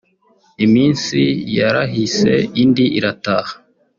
Iminsi 0.65 1.19
yarahise 1.57 2.33
indi 2.61 2.85
irataha 2.97 3.53